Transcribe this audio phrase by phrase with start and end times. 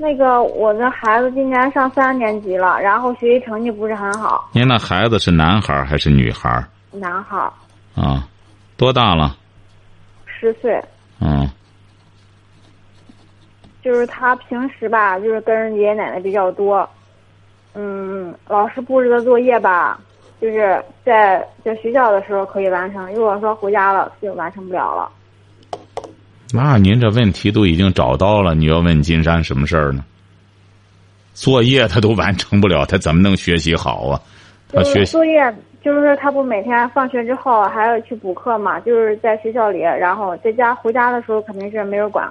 [0.00, 4.48] 那个，我的孩子今年上三年级了，然后学习成绩不是很好。
[4.54, 6.64] 您那孩子是男孩还是女孩？
[6.90, 7.36] 男孩。
[7.94, 8.26] 啊，
[8.78, 9.36] 多大了？
[10.24, 10.82] 十岁。
[11.20, 11.46] 嗯。
[13.84, 16.88] 就是他平时吧，就是跟爷爷奶奶比较多。
[17.74, 20.00] 嗯，老师布置的作业吧，
[20.40, 25.12] 就是在在学校的时候可以完成，如果说回家了就完成不了了。
[26.52, 30.04] 那您这问题都已经找到了，你要问金山什么事儿呢？
[31.34, 34.20] 作业他都完成不了，他怎么能学习好啊？
[34.72, 35.40] 他学习作业
[35.82, 42.30] 就是说他不每天放学之后还要去补课嘛，就是在学校里，然后在家回家的时候肯定是没人管。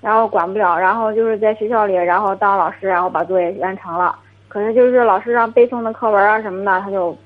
[0.00, 4.14] 然后管不了，然后就是在学校里，然后当老师，然后把作业完成了。
[4.48, 7.16] 可是就是老师让背诵的课文啊什么的，他就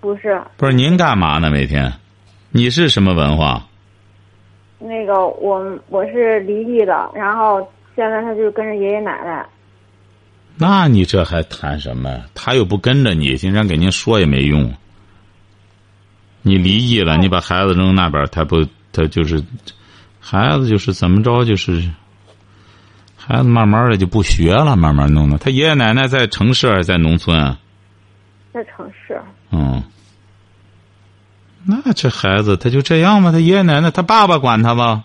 [0.00, 0.42] 不是。
[0.56, 1.48] 不是您干嘛呢？
[1.48, 1.92] 每天，
[2.50, 3.62] 你是什么文化？
[4.80, 7.60] 那个我我是离异的，然后
[7.94, 9.46] 现在他就跟着爷爷奶奶。
[10.56, 12.20] 那你这还谈什么？
[12.34, 14.72] 他又不跟着你，经常给您说也没用。
[16.42, 19.42] 你离异了，你把孩子扔那边，他不，他就是。
[20.22, 21.82] 孩子就是怎么着，就是
[23.16, 25.38] 孩子慢慢的就不学了，慢慢弄的。
[25.38, 27.58] 他爷爷奶奶在城市还是在农村啊？
[28.52, 29.18] 在城市。
[29.50, 29.82] 嗯。
[31.64, 33.32] 那这孩子他就这样吗？
[33.32, 35.04] 他爷爷奶奶，他爸爸管他吧？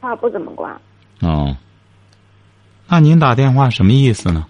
[0.00, 0.80] 他不怎么管。
[1.20, 1.56] 哦。
[2.86, 4.46] 那您打电话什么意思呢？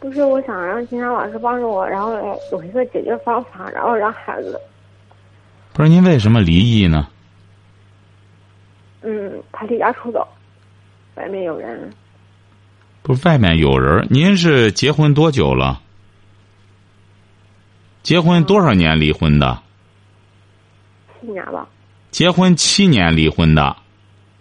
[0.00, 2.14] 不是，我想让金山老师帮助我，然后
[2.52, 4.60] 有一个解决方法，然后让孩子。
[5.72, 7.08] 不是您为什么离异呢？
[9.02, 10.26] 嗯，他离家出走，
[11.16, 11.92] 外面有人。
[13.02, 14.06] 不是外面有人？
[14.10, 15.80] 您是结婚多久了？
[18.04, 19.58] 结婚多少年离婚的？
[21.20, 21.66] 七年了。
[22.10, 23.74] 结婚七年离婚的。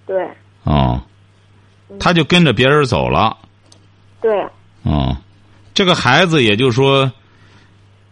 [0.06, 0.30] 对。
[0.64, 1.02] 哦。
[2.00, 3.38] 他就跟着别人走了。
[4.20, 4.44] 对。
[4.84, 5.16] 哦，
[5.74, 7.10] 这个孩子也就是说，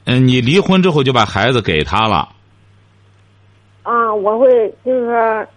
[0.06, 2.30] 嗯，你离婚之后就把孩子给他了。
[3.84, 5.48] 啊，我会就是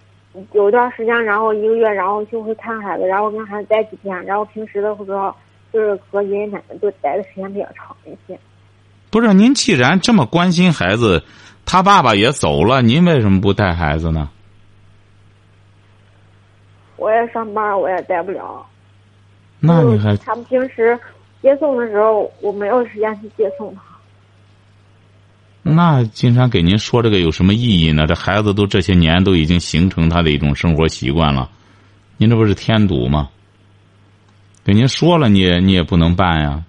[0.52, 5.32] 有段时间，然后一个月，然后就会看孩子，然后跟孩子待几天，然后平时的时候
[5.72, 8.36] 就是和爷爷奶奶就待的时间比较长一些。
[9.14, 11.22] 不是，您既然这么关心孩子，
[11.64, 14.28] 他爸爸也走了，您为什么不带孩子呢？
[16.96, 18.66] 我也上班，我也带不了。
[19.60, 20.98] 那你还他们平时
[21.40, 23.82] 接送的时候，我没有时间去接送他。
[25.62, 28.08] 那经常给您说这个有什么意义呢？
[28.08, 31.48] 这孩子都这些年都已经形成他的一种生活习惯了，
[32.16, 33.28] 您这不是添堵吗？
[34.64, 36.64] 给您说了，你也你也不能办呀。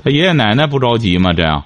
[0.00, 1.32] 他爷爷奶奶不着急吗？
[1.32, 1.64] 这样？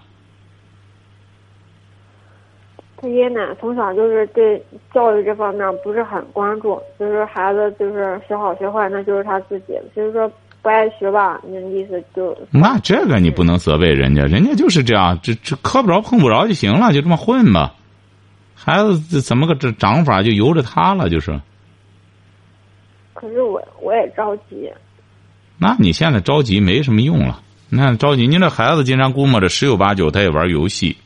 [3.02, 4.64] 他爷爷奶奶从小就是对
[4.94, 9.74] 教育这方面不是很关注，就是孩子就是学好学坏，那就是他自己。
[9.92, 10.32] 所以说。
[10.62, 11.40] 不爱学吧？
[11.42, 17.74] 那意思就那这个你不能责备人家，人家就是这样，这这磕不着碰不着就行了，就这么混吧。
[18.54, 21.40] 孩子怎么个这长法就由着他了，就是。
[23.12, 24.72] 可是我我也着急。
[25.58, 27.42] 那你现在着急没什么用了。
[27.68, 30.96] 那着急，您这孩子经常估摸着十有八九他也玩游戏，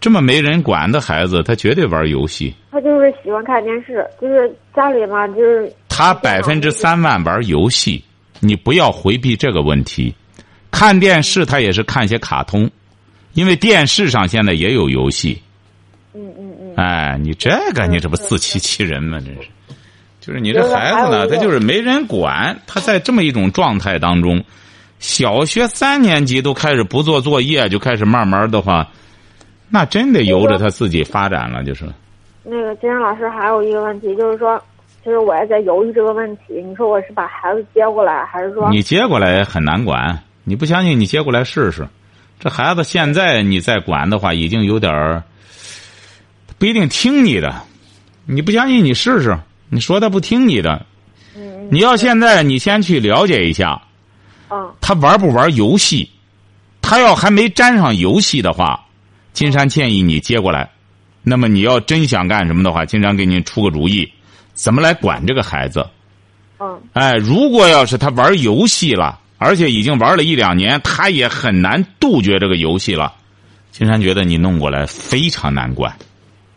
[0.00, 2.54] 这么没人管的孩子，他绝对玩游戏。
[2.70, 5.72] 他就是喜欢看电视，就是家里嘛，就是。
[5.88, 8.04] 他百分之三万玩游戏。
[8.40, 10.14] 你不要回避这个问题，
[10.70, 12.70] 看电视他也是看些卡通，
[13.32, 15.42] 因为电视上现在也有游戏。
[16.14, 16.72] 嗯嗯嗯。
[16.76, 19.18] 哎，你这个你这不自欺欺人吗？
[19.18, 19.48] 真是，
[20.20, 24.44] 就是你这孩子呢，他就是没人管，他在这么一种状态当中，
[25.00, 28.88] 小学三年级都开始不做作业，就开始慢慢的话，
[29.70, 31.84] 那真得由着他自己发展了，就是。
[32.42, 34.62] 那个金山老师还有一个问题，就是说。
[35.04, 36.60] 其实我也在犹豫这个问题。
[36.62, 40.22] 你说我是把孩子接过来，还是说你接过来很难管？
[40.44, 41.86] 你不相信，你接过来试试。
[42.38, 45.22] 这孩子现在你再管的话，已经有点儿
[46.58, 47.54] 不一定听你的。
[48.26, 49.38] 你不相信，你试试。
[49.70, 50.84] 你说他不听你的，
[51.70, 53.80] 你要现在你先去了解一下。
[54.50, 54.70] 嗯。
[54.80, 56.10] 他玩不玩游戏？
[56.82, 58.84] 他要还没沾上游戏的话，
[59.38, 60.68] 金山建议你接过来。
[61.22, 64.12] 那么你要真想干什么的话，金山给您出个主意。
[64.52, 65.86] 怎么来管这个孩子？
[66.58, 73.14] 嗯哎，如果要是他玩游戏了，而且已经玩了一两年，他也很难杜绝这个游戏了。
[73.70, 75.94] 金山觉得你弄过来非常难管，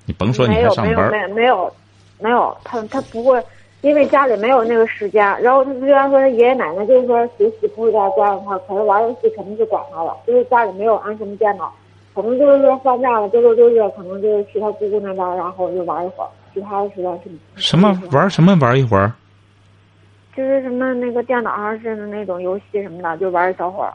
[0.08, 1.74] 你甭说你没有没有还上班，没有没有
[2.20, 3.40] 没有，他他不会，
[3.82, 5.24] 因为家里没有那个时间。
[5.44, 11.72] 然后他虽然说他爷爷奶奶就是说学习不会在家让他，可是玩游戏肯定就管他了，就是家里没有安什么电脑，
[12.14, 19.14] 可能就是说放假了周六周日可能就是去他姑姑那边，然后就玩一会儿，其他的时间是什么玩什么玩一会儿，
[20.36, 23.94] 就是什么那个电脑上是那种游戏什么的，就玩一小会儿。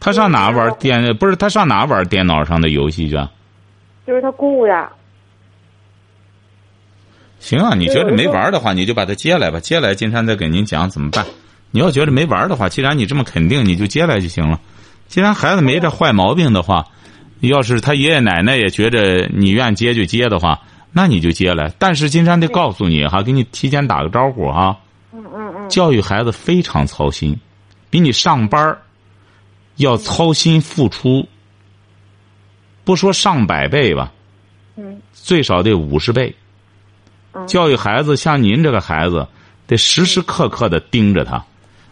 [0.00, 1.16] 他上哪玩电？
[1.16, 3.16] 不是他上哪玩电脑上的游戏去？
[4.04, 4.90] 就是他姑姑呀，
[7.38, 9.60] 行啊，你觉得没玩的话，你就把他接来吧。
[9.60, 11.24] 接来，金山再给您讲怎么办。
[11.70, 14.58] 你要觉得没玩的话，既然你这么肯定，你就接来就行了。
[15.06, 16.84] 既然孩子没这坏毛病的话，
[17.48, 20.60] 要是他爷爷奶奶也觉着你愿接就接的话，
[20.92, 21.72] 那你就接来。
[21.78, 24.78] 但是金山得告诉你哈，给你提前打个招呼哈。
[25.12, 27.36] 嗯嗯嗯，教育孩子非常操心，
[27.90, 28.78] 比你上班儿
[29.76, 31.26] 要操心付出，
[32.84, 34.12] 不说上百倍吧，
[34.76, 36.34] 嗯最少得五十倍。
[37.32, 39.26] 嗯教育孩子，像您这个孩子，
[39.66, 41.44] 得时时刻刻的盯着他，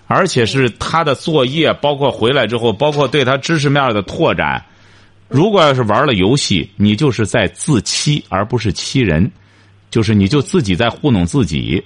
[0.07, 4.65] 而且是他的作业，包括回来之后，包括对他知识面的拓展。
[5.31, 9.31] 如果要是玩了游戏，你就是在自欺，而不是欺人，
[9.89, 11.83] 就是你就自己在糊弄自己。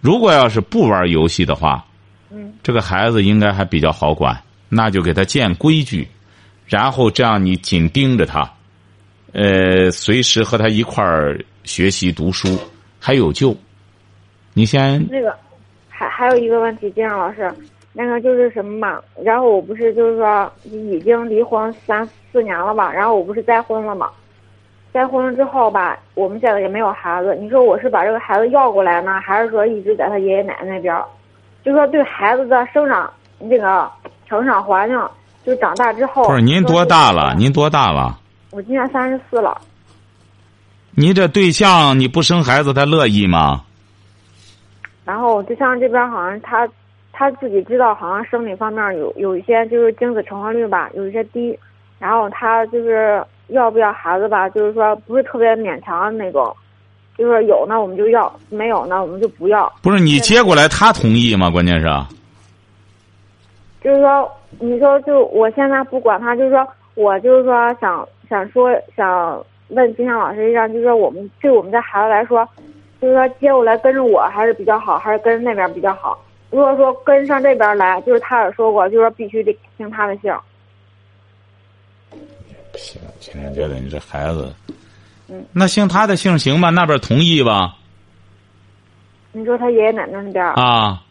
[0.00, 1.84] 如果要是不玩游戏的话，
[2.30, 4.38] 嗯这个孩子应该还比较好管，
[4.68, 6.06] 那就给他建规矩，
[6.66, 8.52] 然后这样你紧盯着他，
[9.32, 12.58] 呃，随时和他一块儿学习读书，
[13.00, 13.56] 还有救。
[14.52, 15.34] 你先那个
[15.88, 17.50] 还还有一个问题，金阳老师，
[17.96, 19.00] 那个就是什么嘛？
[19.22, 22.92] 然后我不是就是说已经离婚三四年了吧？
[22.92, 24.10] 然后我不是再婚了嘛？
[24.92, 27.34] 再婚了之后吧，我们现在也没有孩子。
[27.36, 31.04] 你说我是把这个孩子要过来呢，还是说一直在他爷爷奶奶那边儿？
[31.64, 33.08] 就说对孩子的生长
[33.38, 33.90] 那个
[34.28, 35.08] 成长环境，
[35.44, 36.26] 就长大之后。
[36.26, 37.34] 不是您多大了？
[37.36, 38.18] 您多大了？
[38.50, 39.56] 我今年三十四了。
[40.96, 43.62] 你这对象你不生孩子，他乐意吗？
[45.04, 46.68] 然后我对象这边好像他
[47.16, 51.56] 他自己知道，好像生理方面有有一些就是精子成活率吧，有一些低。
[52.00, 56.54] 然后他就是要不要孩子吧，就是说不是特别勉强的那种，
[57.16, 59.72] 就是有呢我们就要，没有呢我们就不要。
[59.80, 61.48] 不是你接过来，他同意吗？
[61.48, 61.86] 关键是，
[63.80, 72.46] 就是说，你说就我现在不管他，就是说我就是说想想说想问金山老师一下，就是说我们对我们家孩子来说，
[73.00, 76.18] 就是说接过来跟着我还是比较好，还是跟着那边比较好？
[76.54, 80.32] 如果说跟上这边来，就是他也说过，就是说必须得听他的姓。
[82.76, 84.54] 行，今天觉得你这孩子，
[85.26, 86.70] 嗯，那姓他的姓行吧？
[86.70, 87.74] 那边同意吧？
[89.32, 91.02] 你说他爷爷奶奶那边、啊，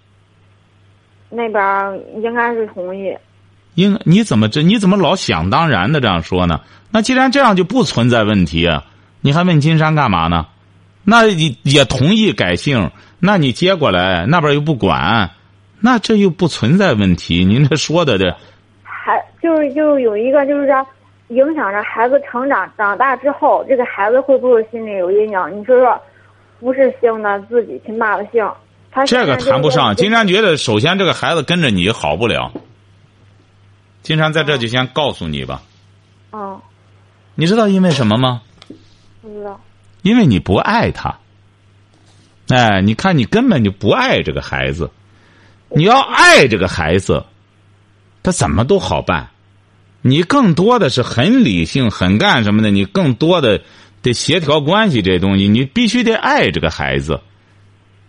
[1.29, 3.13] 那边应该是同意。
[3.75, 4.63] 应你怎么这？
[4.63, 6.61] 你怎么老想当然的这样说呢？
[6.89, 8.85] 那既然这样，就不存在问题啊！
[9.19, 10.47] 你还问金山干嘛呢？
[11.03, 12.89] 那也也同意改姓，
[13.25, 15.31] 那你接过来，那边又不管，
[15.79, 17.45] 那这又不存在问题。
[17.45, 18.35] 您这说的这，
[18.83, 20.85] 还就是就有一个就是说，
[21.29, 25.57] 影响着孩子成长，长大之后，这个孩子会不会心里有阴影？
[25.57, 25.97] 你说说，
[26.59, 28.45] 不是姓的自己亲爸的姓，
[28.91, 29.95] 他这个谈不上。
[29.95, 32.51] 金经常山觉得，首先这个孩子跟着你好不了。
[34.01, 35.61] 金山在这就先告诉你吧，
[36.33, 36.59] 嗯，
[37.35, 38.41] 你知道因为什么吗？
[39.21, 39.57] 不知道。
[40.01, 41.15] 因为你不爱他。
[42.49, 44.89] 哎，你看你根本就不爱这个孩子，
[45.69, 47.23] 你要爱这个孩子，
[48.21, 49.29] 他怎么都好办。
[50.01, 53.61] 你更多的是很理性、很干什么的，你更多的
[54.01, 57.21] 得协调关系这东西，你必须得爱这个孩子。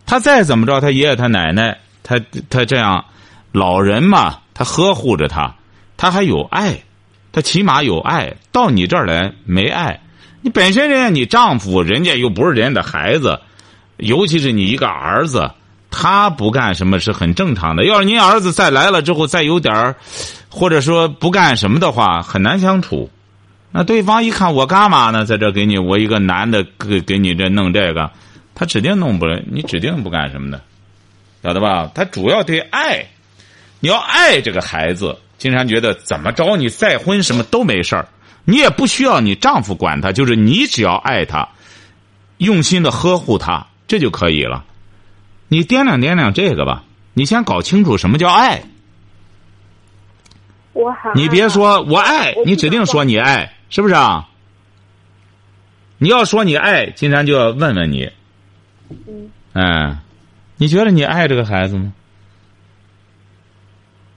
[0.04, 3.04] 他再怎么着，他爷爷他奶奶，他他这样，
[3.52, 5.54] 老人嘛，他呵护着他，
[5.96, 6.82] 他还有爱，
[7.30, 8.34] 他起码有爱。
[8.50, 10.00] 到你这儿来没爱，
[10.42, 13.40] 你本身人家你丈夫，人家又不是人家的孩子，
[13.96, 15.50] 尤其是你一个儿子，
[15.90, 17.84] 他不干什么是很正常的。
[17.84, 19.96] 要是您儿子再来了之后再有点儿，
[20.48, 23.10] 或者说不干什么的话，很难相处。
[23.70, 25.24] 那对方一看我干嘛呢？
[25.24, 28.10] 在这给你我一个男的给给你这弄这个，
[28.54, 30.60] 他指定弄不了，你指定不干什么的，
[31.42, 31.90] 晓得吧？
[31.94, 33.04] 他主要得爱，
[33.80, 35.18] 你要爱这个孩子。
[35.36, 38.08] 金山觉得怎么着你再婚什么都没事儿，
[38.44, 41.46] 你也不需要你丈夫管他，就是你只要爱他，
[42.38, 44.64] 用心的呵护他，这就可以了。
[45.48, 48.64] 你掂量掂量这个吧，你先搞清楚什么叫爱。
[50.72, 54.28] 我好你别说我爱，你指定说你爱，是不是啊？
[55.98, 58.10] 你要说你爱，金山就要问问你，
[58.90, 59.98] 嗯嗯，
[60.56, 61.92] 你觉得你爱这个孩子吗？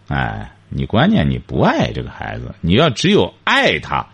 [0.08, 4.08] 哎，你关键你不爱这个孩子，你要只有爱他。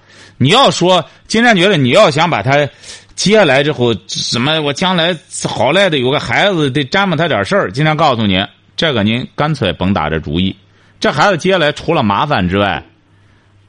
[0.43, 2.67] 你要说，金山觉得你要想把他
[3.15, 5.15] 接来之后，什么我将来
[5.47, 7.71] 好赖的有个孩子得沾吧他点事儿。
[7.71, 8.45] 金山告诉你，
[8.75, 10.53] 这个您干脆甭打这主意。
[11.00, 12.83] 这孩子接来除了麻烦之外，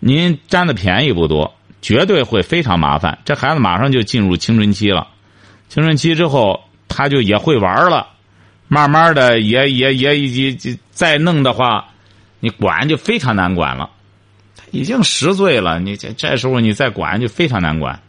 [0.00, 3.16] 您占的便宜不多，绝对会非常麻烦。
[3.24, 5.06] 这孩子马上就进入青春期了，
[5.68, 8.08] 青春期之后他就也会玩了，
[8.66, 10.56] 慢慢的也也也也
[10.90, 11.86] 再弄的话。
[12.40, 13.88] 你管就非常难管了，
[14.74, 18.02] 已经十岁了，你这这时候你再管就非常难管。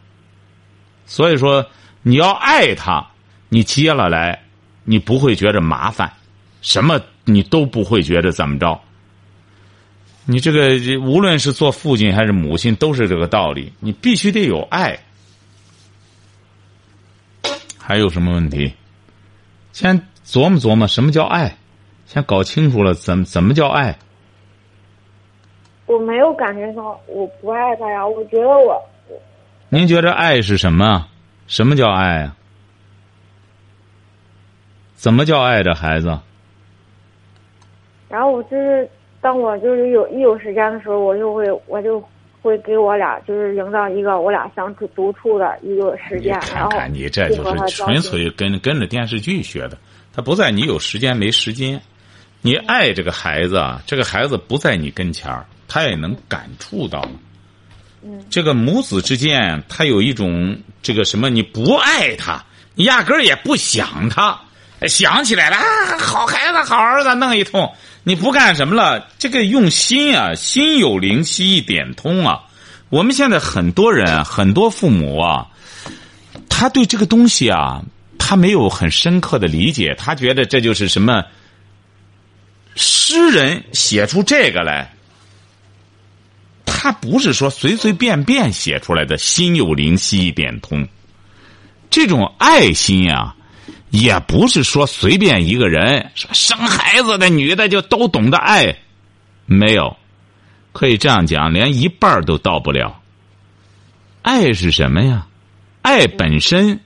[1.06, 1.64] 所以说，
[2.02, 3.06] 你要爱他，
[3.48, 4.42] 你接了来，
[4.82, 6.12] 你不会觉着麻烦，
[6.62, 8.80] 什么你都不会觉得怎么着。
[10.24, 14.98] 你这个无论是做父亲还是母亲，都是这个道理，你必须得有爱。
[17.78, 18.72] 还有什么问题？
[19.72, 19.96] 先
[20.26, 21.56] 琢磨琢磨什么叫爱，
[22.08, 23.96] 先搞清楚了怎么怎么叫爱。
[25.86, 28.82] 我没有感觉到我不爱他呀，我觉得我。
[29.68, 31.06] 您觉得爱是什么？
[31.46, 32.36] 什么叫爱啊？
[34.94, 36.18] 怎么叫爱这孩子？
[38.08, 38.88] 然后我就是
[39.20, 42.02] 当我就是有一有时间的时候，我就会我就
[42.42, 46.38] 会给我俩就是营造一个我俩相处独处的一个时间。
[46.40, 49.76] 看看你这就是纯粹跟跟着电视剧学的，
[50.12, 51.80] 他不在你有时间没时间。
[52.46, 55.44] 你爱这个孩子，这个孩子不在你跟前儿。
[55.66, 57.04] 他也能感触到，
[58.30, 61.28] 这个母子之间，他有一种这个什么？
[61.28, 62.44] 你不爱他，
[62.76, 64.38] 你压根儿也不想他，
[64.82, 67.74] 想起来了，啊，好孩子，好儿子，弄一通，
[68.04, 69.08] 你不干什么了？
[69.18, 72.44] 这个用心啊，心有灵犀一点通啊。
[72.88, 75.48] 我们现在很多人，很多父母啊，
[76.48, 77.82] 他对这个东西啊，
[78.20, 81.24] 他没有很深刻的理解，他觉得这就是什么？
[82.76, 84.92] 诗人写出这个来。
[86.64, 90.86] 他不是说随随便便写出来的，心有灵犀一点通。
[91.90, 93.34] 这种爱心呀，
[93.90, 98.76] 也不是说随便一个人说生孩子的女的就都懂得爱，
[99.46, 99.96] 没有，
[100.72, 103.00] 可以这样讲，连一半都到不了。
[104.22, 105.26] 爱是什么呀？
[105.82, 106.80] 爱本身，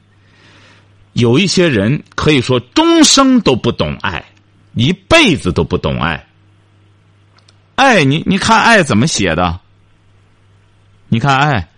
[1.14, 4.24] 有一些人可以说终生都不懂爱，
[4.74, 6.26] 一辈子都不懂爱。
[7.74, 9.58] 爱你，你看爱怎么写的？
[11.08, 11.68] 你看，爱，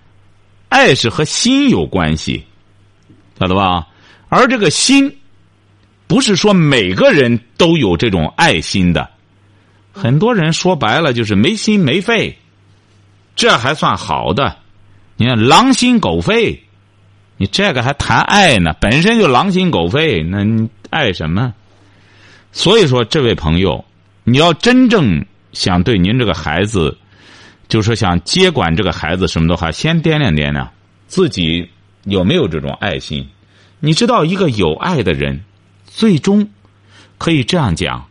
[0.68, 2.44] 爱是和心有关系，
[3.38, 3.86] 晓得吧？
[4.28, 5.18] 而这个心，
[6.06, 9.08] 不是说每个人都有这种爱心的，
[9.92, 12.36] 很多人说白了就是没心没肺，
[13.36, 14.58] 这还算好的。
[15.16, 16.64] 你看狼心狗肺，
[17.36, 18.74] 你这个还谈爱呢？
[18.80, 21.54] 本身就狼心狗肺，那你爱什么？
[22.52, 23.84] 所以说，这位朋友，
[24.24, 26.96] 你要真正想对您这个孩子。
[27.68, 30.70] 就说想接管这个孩子什么的话，先掂量掂量
[31.06, 31.66] 自己
[32.04, 33.26] 有没有这种爱心。
[33.80, 35.42] 你知道，一个有爱的人，
[35.86, 36.50] 最终
[37.16, 38.06] 可以这样讲：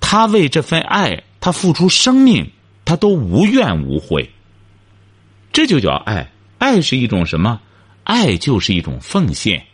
[0.00, 2.50] 他为这份爱，他付出生命，
[2.84, 4.28] 他都无怨无悔。
[5.52, 6.28] 这就叫爱。
[6.58, 7.60] 爱是一种什么？
[8.02, 9.64] 爱就是一种奉献，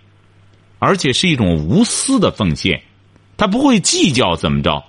[0.78, 2.82] 而且是一种无私的奉献。
[3.38, 4.84] 他不会计较怎么着。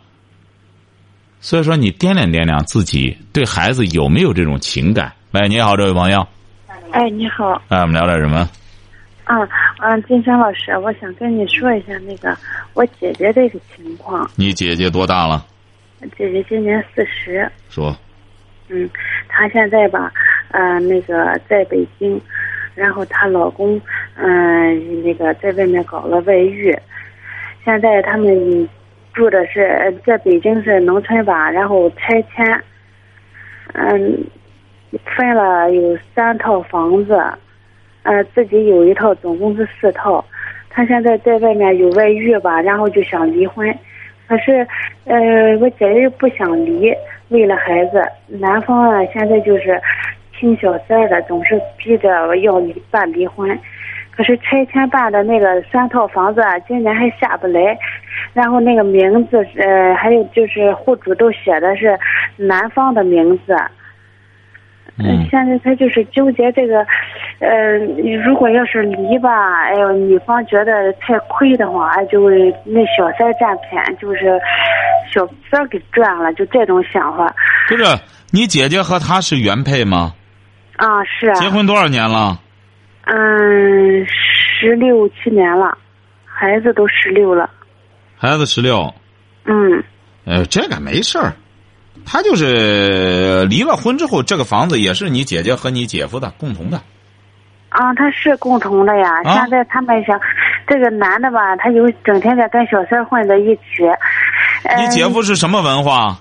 [1.40, 5.14] 所以说，你掂量掂量自己对孩子有没有这种情感。
[5.32, 6.28] 喂，你好，这位朋友。
[6.92, 7.62] 哎，你好。
[7.70, 8.50] 哎，我们聊点什么？
[9.24, 9.38] 啊，
[9.80, 12.36] 嗯，金山老师，我想跟你说一下那个
[12.74, 14.28] 我姐姐这个情况。
[14.36, 15.46] 你姐姐多大了？
[16.18, 17.50] 姐姐今年四十。
[17.70, 17.96] 说。
[18.68, 18.90] 嗯，
[19.28, 20.12] 她现在吧，
[20.50, 22.20] 呃，那个在北京，
[22.74, 23.80] 然后她老公，
[24.16, 26.76] 嗯，那个在外面搞了外遇，
[27.64, 28.68] 现在他们。
[29.12, 32.46] 住的是在北京是农村吧，然后拆迁，
[33.74, 34.24] 嗯，
[35.04, 37.20] 分了有三套房子，
[38.04, 40.24] 呃，自己有一套，总共是四套。
[40.70, 43.68] 他现在在外面有外遇吧，然后就想离婚，
[44.28, 44.66] 可是，
[45.06, 46.94] 呃，我姐又不想离，
[47.30, 49.82] 为了孩子，男方啊现在就是
[50.38, 53.60] 挺小三的，总是逼着要离办离婚。
[54.20, 57.80] 可是拆迁办的那个三套房子啊，今年还下不来，
[58.34, 61.98] 然后那个名字呃，还有就是户主都写的是
[62.36, 63.56] 男方的名字。
[64.98, 65.26] 嗯。
[65.32, 66.86] 现在他就是纠结这个，
[67.40, 67.78] 呃，
[68.26, 74.38] 如果要是离吧，哎呦，女方觉得太亏的话，就会那小三占便宜，就是
[75.14, 77.34] 小三给赚了，就这种想法。
[77.70, 77.86] 不是，
[78.34, 80.12] 你姐姐和他是原配吗？
[80.76, 81.34] 啊，是。
[81.36, 82.38] 结婚多少年了？
[83.12, 85.76] 嗯，十六七年了，
[86.26, 87.50] 孩子都十六了。
[88.16, 88.94] 孩子十六，
[89.46, 89.84] 嗯，
[90.26, 91.34] 呃，这个没事儿，
[92.06, 96.80] 他就是离了婚之后，这个房子也是你姐姐和你姐夫的共同的。
[97.70, 99.22] 啊，他是共同的呀。
[99.24, 100.20] 啊现在他们想，
[100.68, 103.84] 这个男的吧，他有整天在跟小三混在一起。
[104.78, 106.20] 你姐嗯夫是什么文化？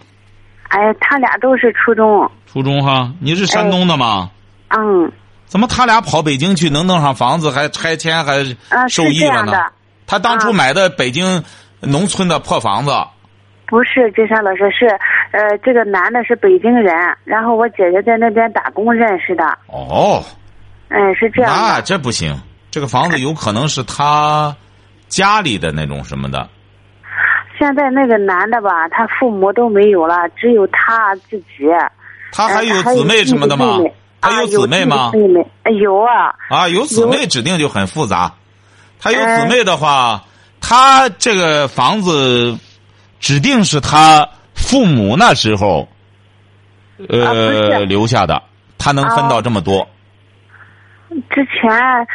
[0.69, 2.31] 哎，他俩都是初中。
[2.47, 3.13] 初中哈？
[3.21, 4.31] 你是山东的吗？
[4.69, 5.11] 嗯，
[5.49, 9.53] 怎么他俩跑北京去能弄上房子，还拆迁还啊，受益了呢？
[10.07, 11.43] 他当初啊买的北京
[11.81, 12.93] 农村的破房子，
[13.67, 14.87] 不是金山老师，是
[15.33, 19.45] 呃，这个男的是北京人，然后我姐姐在那边打工认识的。
[19.67, 20.23] 哦，
[20.89, 21.83] 嗯，是这样那的。
[21.83, 22.39] 这不行，
[22.71, 24.55] 这个房子有可能是他
[25.09, 26.49] 家里的那种什么的。
[27.59, 31.67] 现在那个男的吧，他父母都没有了，只有他自己。
[32.33, 35.13] 他还有呃姊妹什么的吗弟他有姊妹吗？
[35.15, 36.35] 妹妹呃有啊。
[36.49, 38.35] 啊，有姊妹指定就很复杂。
[39.01, 40.25] 他有哎姊妹的话，
[40.61, 42.59] 他这个房子
[43.21, 45.89] 指定是他父母那时候
[47.09, 48.43] 呃留下的，
[48.77, 49.89] 他能分到哦这么多。
[51.31, 51.71] 之前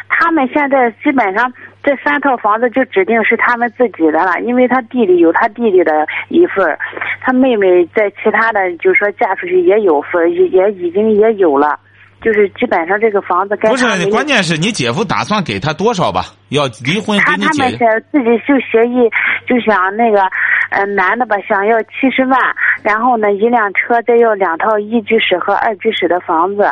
[0.08, 5.92] 他们现在基本上这三套房子就指定是他们自己的了，因为他弟弟有他弟弟的
[6.30, 6.78] 一份儿，
[7.22, 11.80] 他妹妹在其他的就是说嫁出去也有份儿，也也已经也有了，
[12.24, 16.24] 就是基本上这个房子该不是关键是你姐夫打算给他多少吧？
[16.50, 17.72] 要离婚给你他他们
[18.12, 19.12] 自己就协议，
[19.46, 20.22] 就想那个，
[20.70, 22.40] 呃，男的吧想要七十万，
[22.82, 26.64] 然后呢一辆车，再要两套一居室和二居室的房子。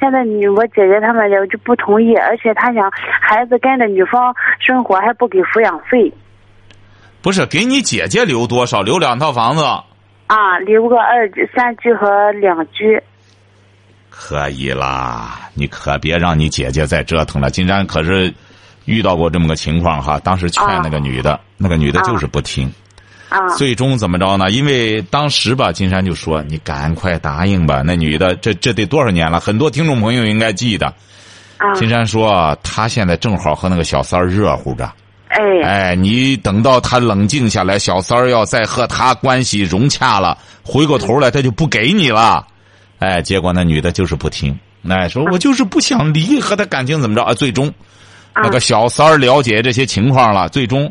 [0.00, 6.10] 现在你我姐姐他们就就不同意，而且他想孩子跟着女方生活还不给抚养费
[7.20, 8.82] 不是给你姐姐留多少？
[8.82, 9.62] 留两套房子
[10.26, 13.02] 啊，留个二居、三居和两居。
[14.16, 17.50] 可以啦，你可别让你姐姐再折腾了。
[17.50, 18.32] 金山可是
[18.84, 22.72] 遇到过这么个情况哈，当时劝那个女的，那个女的就是不听。
[23.28, 24.50] 啊，最终怎么着呢？
[24.50, 29.40] 因为当时吧，金山就说：“你赶快答应吧。”那女的，这这得多少年了？
[29.40, 30.86] 很多听众朋友应该记得。
[31.58, 34.90] 啊，金山说，他现在正好和那个小三儿热乎着。
[35.28, 42.46] 哎，哎，你等到他冷静下来，小三儿要再和他关系融洽了，回过头来他就不给你了。
[43.04, 47.34] 哎，结果那女的就是不听，哎，说我就是不想离，和他感情怎么着啊？
[47.34, 47.70] 最终，
[48.34, 50.90] 那个小三儿了解这些情况了，最终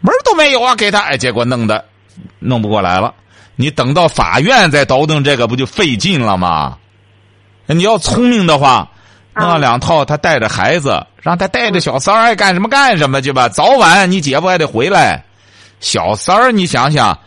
[0.00, 1.84] 门都没有啊，给他，哎，结果弄得
[2.38, 3.12] 弄不过来了。
[3.56, 6.78] 你等到法院再倒腾这个，不就费劲了吗？
[7.66, 8.88] 你要聪明的话，
[9.34, 13.48] 弄了两套，他带着孩子，让他带着小三儿爱干什么干什么去吧。
[13.48, 15.24] 早晚你姐夫还得回来。
[15.80, 17.18] 小三儿，你想想，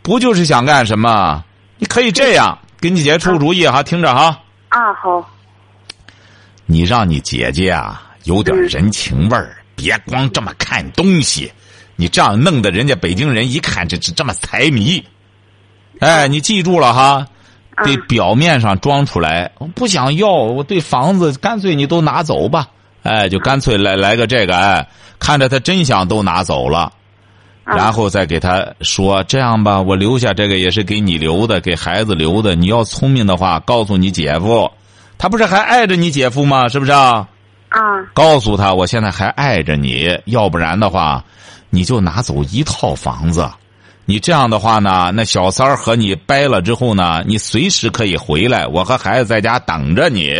[0.00, 1.44] 不就是想干什么？
[1.78, 4.40] 你可以这样给你姐姐出个主意哈，听着哈。
[4.68, 5.28] 啊好，
[6.66, 11.50] 你让你姐姐啊有点人情味儿，别光这么看东西。
[11.98, 15.02] 你这样弄得人家北京人一看这这这么财迷，
[16.00, 17.26] 哎，你记住了哈，
[17.84, 22.68] 得表面上装出来，我不想要，我对房子干脆你都拿走吧，
[23.02, 24.86] 哎，就干脆来来个这个，哎，
[25.18, 26.92] 看着他真想都拿走了，
[27.66, 34.70] 然后再给他说这样吧，我留下这个也是给你留的，给孩子留的，你要聪明的话，告诉你姐夫，
[35.18, 36.68] 他不是还爱着你姐夫吗？
[36.68, 37.28] 是不是啊？
[37.68, 37.80] 啊
[38.14, 41.24] 告诉他，我现在还爱着你，要不然的话，
[41.70, 43.50] 你就拿走一套房子。
[44.04, 50.32] 你这样的话呢，那小三儿和你掰了之后呢，你随时可以回来，我和孩子在家等着你，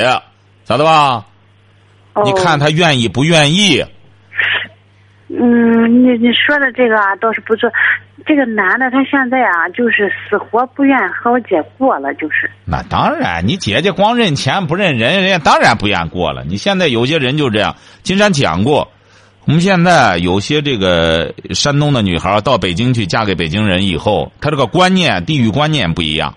[0.65, 1.25] 咋的吧？
[2.13, 3.85] 哦你看他愿意不愿意？
[5.29, 7.71] 嗯，你你说的这个啊倒是不错。
[8.25, 12.51] 这个男的他现在啊，就是死活不愿和我姐过了，就是。
[12.65, 16.43] 那当然，你姐姐光认钱不认人，人家当然不愿过了。
[16.45, 18.89] 你现在有些人就这样，金山讲过，
[19.45, 26.35] 我们现在有些这个山东的女孩到北京去嫁给北京人以后，她这个观念、地域观念不一样。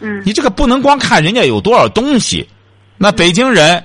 [0.00, 2.48] 嗯你这个不能光看人家有多少东西，
[2.96, 3.82] 那北京人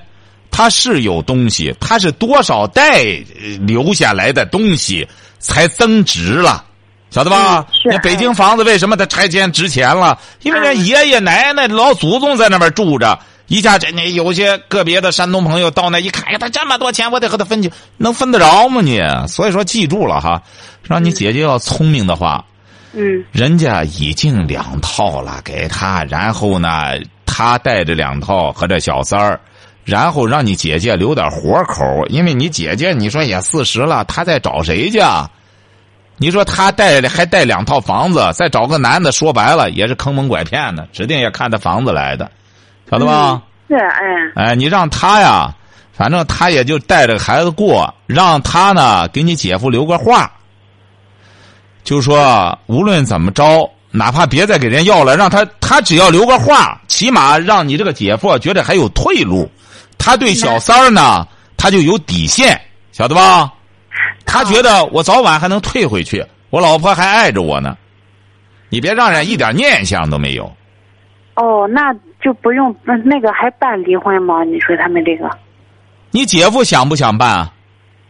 [0.52, 5.08] 他是有东西，他是多少代呃留下来的东西
[5.40, 6.64] 才增值了，
[7.10, 10.16] 晓得吧那北京房子为什么它拆迁值钱了？
[10.42, 13.18] 因为人爷爷奶奶老祖宗在那边住着。
[13.48, 18.98] 一下这你有些个别的山东朋友到那一看，哎呀，他这么多钱，我得和他分去，能分得着吗你？
[19.28, 20.40] 所以说记住了哈，
[20.84, 22.42] 让你姐姐要聪明的话，
[22.94, 26.94] 嗯人家已经两套了，给他，然后呢，
[27.26, 29.38] 他带着两套和这小三儿，
[29.84, 35.28] 然后让你姐姐留点活口，因为你姐姐你说也四十了，她在找谁去啊？
[36.18, 42.30] 你说她带还带两套房子，再找个男的，说白了也是坑蒙拐骗的，指定也看他房子来的，
[42.88, 43.42] 晓得吧？
[43.68, 45.52] 是哎哎，你让他呀，
[45.92, 50.30] 反正他也就带着孩子过，让他呢给你姐夫留个话。
[51.82, 59.50] 就说无论怎么着，哪怕别再给人要了，让他他只要留个话，起码让你这个姐夫觉得还有退路。
[60.02, 61.24] 他对小三儿呢，
[61.56, 62.60] 他就有底线，
[62.90, 63.52] 晓得吧？
[64.26, 67.78] 他觉得我早晚还能退回去，我老婆还爱着我呢。
[68.68, 70.52] 你别让人一点念想都没有。
[71.36, 74.42] 哦，那就不用那那个还办离婚吗？
[74.42, 75.30] 你说他们这个，
[76.10, 77.52] 你姐夫想不想办啊？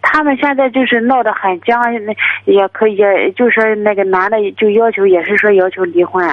[0.02, 2.12] 他们现在就是闹得很僵，那
[2.44, 2.98] 也可以，
[3.36, 6.28] 就说那个男的就要求也是说要求离婚，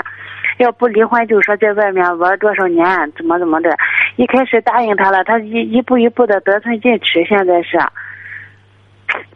[0.58, 3.69] 要不离婚就说在外面玩多少年，怎么怎么的。
[4.17, 7.79] 一开始答应他了，他一一步一步的得寸进尺，现在是。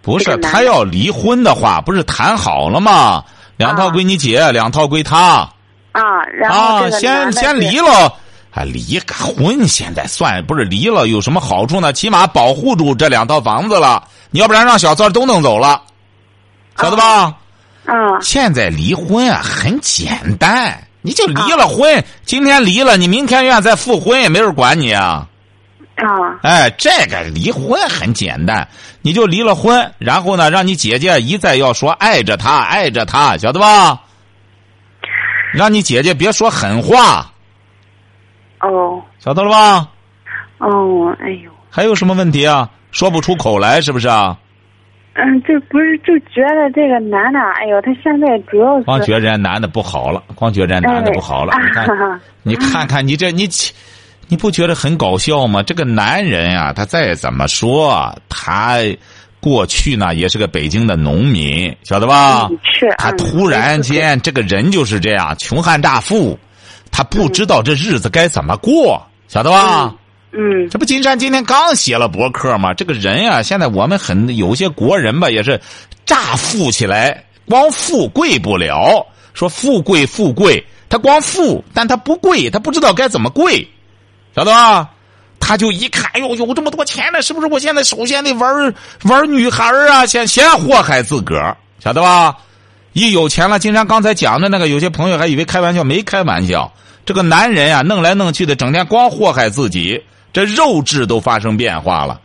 [0.01, 3.23] 不是他要离婚的话，不是谈好了吗？
[3.57, 5.47] 两套归你姐，两套归他。
[5.93, 8.11] 啊，然后，先先离了，
[8.51, 11.93] 啊，离个婚现在算不是离了，有什么好处呢？
[11.93, 15.83] 起码保护住这两套房子了，你要不然让小三都弄走了，
[16.75, 17.37] 晓得吧？
[17.85, 25.27] 啊现在离婚啊很简单，你就离了婚，今天离了，你明天愿再复婚也没人管你啊。
[25.97, 26.07] 啊
[26.41, 28.67] 哎，这个离婚很简单，
[29.03, 34.01] 你就离了婚，然后呢，让你姐姐一再要说爱着他，爱着他，晓得吧？
[35.53, 37.31] 让你姐姐别说狠话，
[38.61, 39.87] 哦晓得了吧？
[40.57, 42.67] 哦，哎呦，还有什么问题啊？
[42.93, 44.37] 说不出口来是不是啊？
[45.15, 51.53] 嗯，就不是就觉得这个男的，哎呦，他现在主要是光觉着人男的不好了，光觉着人男的不好了。
[51.53, 53.47] 哎你看，啊 你看看你这你，
[54.27, 55.61] 你不觉得很搞笑吗？
[55.61, 58.79] 这个男人呀、他再怎么说，他
[59.39, 62.47] 过去呢也是个北京的农民，晓得吧？
[62.49, 66.39] 嗯是嗯他突然间这个人就是这样，穷汉大富，
[66.91, 69.83] 他不知道这日子该怎么过，晓得吧？
[69.91, 69.97] 嗯
[70.35, 72.73] 嗯这不金山今天刚写了博客吗？
[72.73, 75.59] 这个人呀、现在我们很有些国人吧，也是
[76.05, 79.05] 乍富起来，光富贵不了。
[79.33, 83.67] 说富贵富贵，他光富，但他不贵，他不知道该怎么贵，
[84.35, 84.89] 晓得吧？
[85.39, 87.47] 他就一看，哎呦，有这么多钱呢，是不是？
[87.47, 92.35] 我现在首先得玩玩女孩啊，先先祸害自个儿，晓得吧？
[92.93, 96.71] 一有钱了，金山刚才讲的那个，有些朋友还以为开玩笑，没开玩笑。
[97.05, 100.01] 这个男人呀、弄来弄去的，整天光祸害自己，
[100.33, 102.19] 这肉质都发生变化了。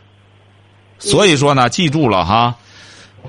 [0.97, 2.55] 所以说呢，记住了哈，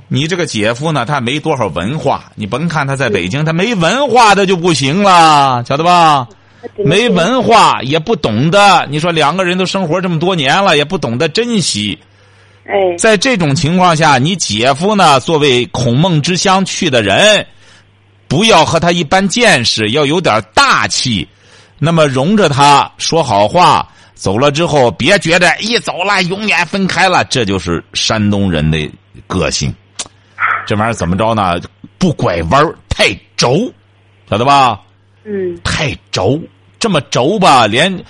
[0.09, 6.27] 你这个姐夫呢，他没多少文化，你甭看他在北京，他没文化的就不行了，晓得吧？
[6.85, 11.99] 没文化也不懂得，你说两个人都生活这么多年了，也不懂得珍惜。
[12.67, 17.47] 哎在这种情况下，你姐夫呢，作为孔孟之乡去的人，
[18.29, 21.27] 不要和他一般见识，要有点大气。
[21.79, 23.89] 那么容着他说好话，
[24.21, 28.79] 走了之后，别觉得一走了永远分开了，这就是山东人的
[29.27, 29.75] 个性。
[30.67, 31.59] 这玩意儿怎么着呢？
[31.97, 33.73] 不拐弯儿太轴，
[34.29, 34.79] 晓得吧？
[35.25, 36.39] 嗯太轴，
[36.79, 38.05] 这么轴吧，连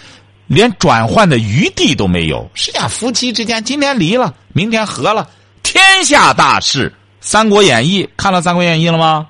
[0.49, 2.51] 连转换的余地都没有。
[2.55, 5.31] 是呀，夫妻之间今天离了，明天和了，
[5.63, 6.91] 天下大事。
[7.21, 9.29] 《三国演义》看了《三国演义》了吗？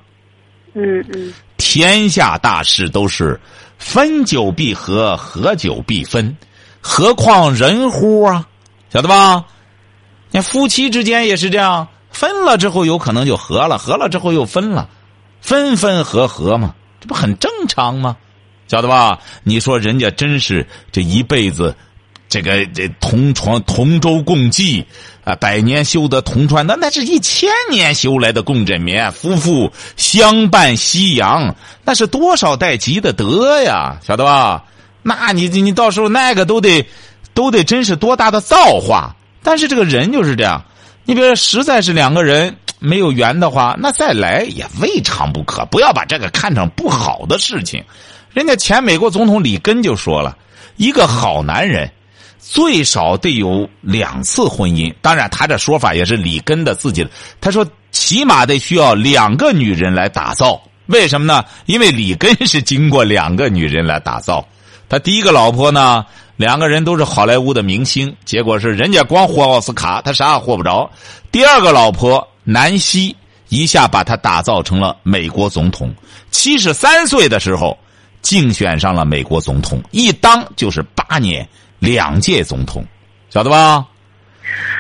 [0.73, 3.39] 嗯嗯天下大事都是
[3.77, 6.35] 分久必合，合久必分，
[6.81, 8.47] 何况人乎啊？
[8.93, 9.45] 晓得吧？
[10.33, 14.89] 你夫妻之间也是这样，分了之后有可能就和了，和了之后又分了，
[15.41, 18.17] 分分合合嘛，这不很正常吗？
[18.69, 19.19] 晓得吧？
[19.43, 21.75] 你说人家真是这一辈子，
[22.29, 24.87] 这个这同床同舟共济
[25.25, 34.65] 啊，百年修得同船，那那是一千年修来的共枕眠，夫妇相伴夕阳，那是多少代积的德呀，晓得吧？
[35.03, 36.87] 那你你到时候那个都得
[37.35, 39.15] 都得真是多大的造化。
[39.43, 40.63] 但是这个人就是这样，
[41.05, 45.65] 你比如说实在是两个人没有缘的话，那再来也未尝不可。
[45.67, 47.83] 不要把这个看成不好的事情。
[48.35, 50.37] 人家前美国总统里根就说了，
[50.77, 51.91] 一个好男人
[52.39, 54.93] 最少得有两次婚姻。
[55.01, 57.11] 当然，他这说法也是里根的自己的。
[57.41, 60.61] 他说，起码得需要两个女人来打造。
[60.87, 61.45] 为什么呢？
[61.67, 64.47] 因为里根是经过两个女人来打造。
[64.91, 66.05] 他第一个老婆呢，
[66.37, 70.91] 两个人都是好莱坞的明星，结果是人家光获奥斯卡，他啥也获不着。
[71.31, 73.17] 第二个老婆南希
[73.51, 75.95] 一下把他打造成了美国总统。
[76.33, 77.79] 七十三岁的时候，
[78.21, 81.49] 竞选上了美国总统，一当就是八年，
[81.79, 82.85] 两届总统，
[83.31, 83.87] 晓得吧？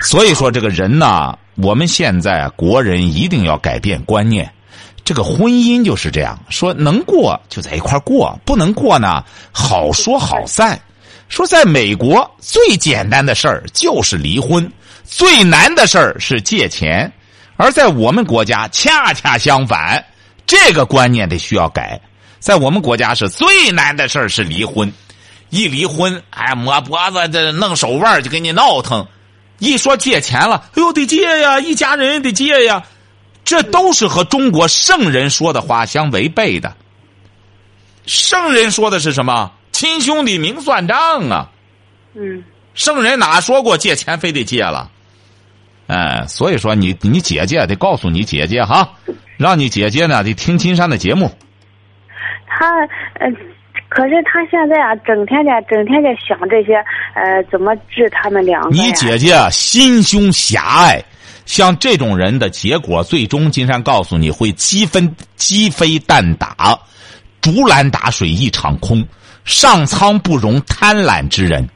[0.02, 4.52] 所以说，这个人呐，我们现在国人一定要改变观念。
[5.10, 10.80] 这个婚姻就是这样说，能过就在一块过，不能过呢，好说好散。
[11.28, 17.12] 说在美国最简单的事儿就是离婚，最难的事儿是借钱，
[17.56, 20.04] 而在我们国家恰恰相反，
[20.46, 22.00] 这个观念得需要改。
[22.38, 24.92] 在我们国家是最难的事儿是离婚，
[25.48, 29.04] 一离婚，哎，抹脖子这弄手腕就给你闹腾。
[29.58, 32.84] 一说借钱了，哎呦得借呀，一家人得借呀，
[33.44, 36.74] 这都是和中国圣人说的话相违背的。
[38.07, 39.53] 圣人说的是什么？
[39.72, 41.50] 亲兄弟明算账啊。
[42.14, 42.42] 嗯
[42.74, 44.90] 圣人哪说过借钱非得借了？
[45.88, 48.88] 哎，所以说你你姐姐得告诉你姐姐哈，
[49.37, 51.31] 让你姐姐呢得听金山的节目。
[52.46, 52.66] 他
[53.14, 53.29] 呃，
[53.88, 56.74] 可是他现在啊，整天在整天在想这些
[57.14, 61.05] 呃，怎么治他们两个你姐姐啊心胸狭隘，
[61.46, 66.78] 像这种人的结果，最终金山告诉你会鸡分鸡飞蛋打，
[67.40, 69.04] 竹篮打水一场空，
[69.44, 71.68] 上苍不容贪婪之人，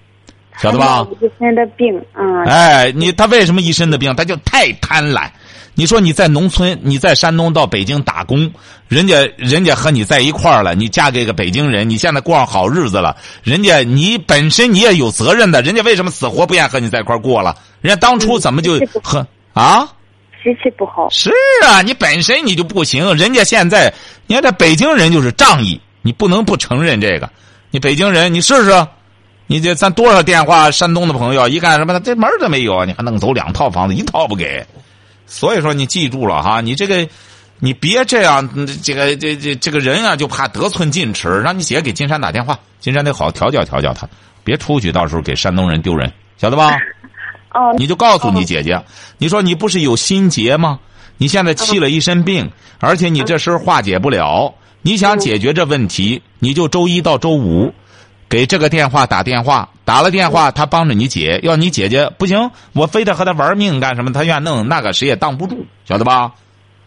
[0.61, 1.07] 晓得吧？
[1.21, 4.15] 一身的病，啊，哎，你他为什么一身的病？
[4.15, 5.29] 他就太贪婪。
[5.77, 8.49] 你说你在农村，你在山东到北京打工，
[8.87, 17.57] 人家人家和你在一块儿了，你嫁给个北京人，你现在过上好日子了，人家你本身你也有责任的，人家为什么死活不愿意和你在一块儿过了？
[17.81, 19.89] 人家当初怎么就和啊？
[20.43, 21.31] 脾气不好，是
[21.65, 23.91] 啊，你本身你就不行，人家现在
[24.27, 27.31] 你看这北京人就是仗义，你不能不承认这个。
[27.71, 28.87] 你北京人，你试试，
[29.47, 34.67] 你这咱多少电话，山东的朋友一干什么，这门儿都没有，你还弄走两套房子，一套不给。
[35.27, 37.09] 所以说你记住了哈，你这个
[37.59, 41.29] 你别这样，嗯这个这这这个人啊，就怕得寸进尺。
[41.41, 44.07] 让你姐给金山打电话，金山得好好调教调教他，
[44.45, 46.77] 别出去到时候给山东人丢人，晓得吧？
[47.55, 48.85] 哦，你就告诉你姐姐，
[49.17, 50.79] 你说你不是有心结吗？
[51.17, 57.73] 你现在气了一身病，而且你这事儿化解不了，你想解决这问题，你就周一到周五
[58.29, 64.13] 给这个电话打电话，打了电话他帮着你解，要你姐姐不行，我非得和他玩命干什么？
[64.13, 66.33] 他愿弄那个谁也挡不住，晓得吧？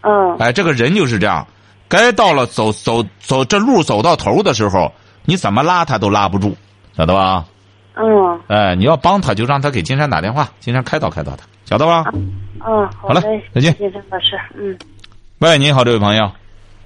[0.01, 1.47] 嗯哎，这个人就是这样，
[1.88, 4.91] 该到了走走走这路走到头的时候，
[5.23, 6.56] 你怎么拉他都拉不住，
[6.97, 7.45] 晓得吧？
[7.99, 12.05] 嗯哎，你要帮他，就让他给金山打电话，金山开导开导他，晓得吧？
[12.65, 13.21] 嗯，好嘞
[13.53, 14.77] 再见金山老师，嗯，
[15.39, 16.31] 喂，你好，这位朋友，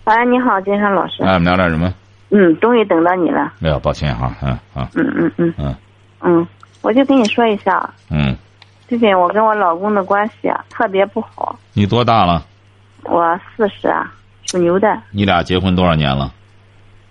[0.05, 1.23] 喂，你好，金山老师。
[1.23, 1.93] 哎，我们聊点什么？
[2.29, 3.53] 嗯，终于等到你了。
[3.59, 5.75] 没有，抱歉哈，嗯啊嗯嗯嗯嗯
[6.21, 6.47] 嗯，
[6.81, 8.35] 我就跟你说一下，嗯，
[8.87, 11.57] 最近我跟我老公的关系啊特别不好。
[11.73, 12.45] 你多大了？
[13.03, 14.11] 我四十啊，
[14.45, 16.31] 属牛的，你俩结婚多少年了？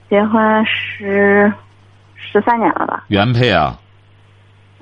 [0.08, 1.52] 结婚十
[2.14, 3.04] 十三年了吧？
[3.08, 3.78] 原配啊，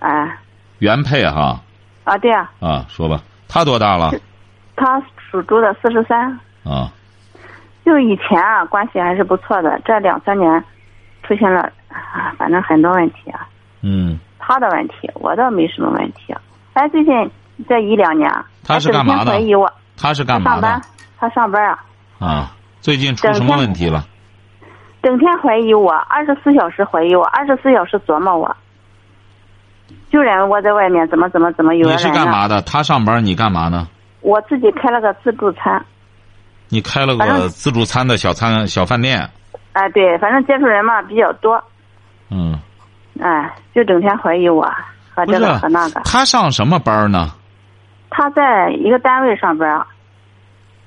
[0.00, 0.38] 哎，
[0.78, 1.60] 原配哈
[2.04, 4.10] 啊对啊，啊，说吧，他多大了？
[4.76, 6.30] 他属猪的，四十三。
[6.64, 6.92] 啊，
[7.84, 10.64] 就以前啊，关系还是不错的，这两三年
[11.22, 13.46] 出现了，啊反正很多问题啊。
[13.82, 16.34] 嗯，他的问题，我倒没什么问题。
[16.74, 17.12] 哎，最近
[17.68, 18.30] 这一两年，
[18.64, 20.82] 他是干嘛的怀疑我，他是干嘛的上班？，
[21.18, 21.78] 他上班啊，
[22.20, 24.04] 啊，最近出什么问题了？
[25.02, 28.56] 整天怀疑我，二十四小时怀疑我，二十四小时琢磨我，
[30.10, 32.08] 就认为我在外面怎么怎么怎么有你是。
[32.10, 32.60] 干嘛的？
[32.62, 33.88] 他上班，你干嘛呢？
[34.20, 35.84] 我自己开了个自助餐，
[36.68, 39.28] 你开了个自助餐的小餐小饭店。
[39.72, 41.62] 哎，对，反正接触人嘛比较多，
[42.30, 42.58] 嗯，
[43.20, 44.68] 哎，就整天怀疑我
[45.14, 46.00] 和这个和那个。
[46.04, 47.30] 他上什么班呢？
[48.10, 49.86] 他在一个单位上班啊，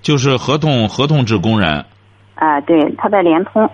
[0.02, 1.86] 就是合同合同制工人。
[2.36, 3.70] 哎，对，他在联通。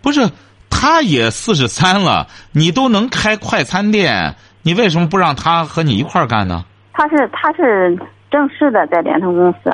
[0.00, 0.28] 不是，
[0.68, 6.64] 他也四十三了，你都能开快餐店，你为什么不让他和你一块儿干呢？
[6.92, 7.98] 他是他是
[8.30, 9.70] 正式的在联通公司，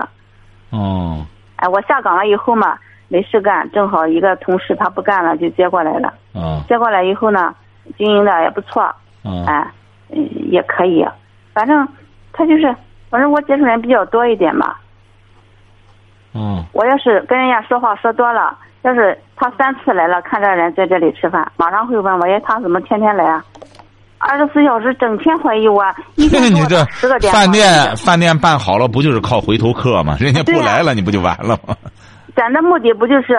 [0.70, 6.08] 哦，哎，我下岗了以后嘛，没事干，正好一个同事他不干了，就接过来了。
[6.32, 7.54] 啊接过来以后呢，
[7.96, 8.94] 经营的也不错，啊
[9.46, 9.72] 哎，
[10.10, 11.04] 嗯，也可以。
[11.52, 11.86] 反正
[12.32, 12.74] 他就是，
[13.10, 14.74] 反正我接触人比较多一点嘛。
[16.34, 23.44] 嗯我要是跟人家说话说多了，要是他三次来了，看这人在这里吃饭，马上会问我，哎，他怎么天天来啊？
[24.18, 25.84] 二十四小时整天怀疑我，
[26.16, 27.38] 一天你这我打十个电话。
[27.38, 30.16] 饭店饭店办好了，不就是靠回头客吗？
[30.20, 31.74] 人家不来了，你不就完了吗？
[32.36, 33.38] 咱的目的不就是